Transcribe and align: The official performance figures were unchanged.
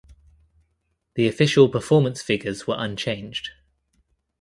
The 1.13 1.27
official 1.27 1.69
performance 1.69 2.23
figures 2.23 2.65
were 2.65 2.73
unchanged. 2.75 3.51